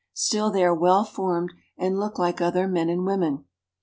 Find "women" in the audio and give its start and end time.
3.05-3.45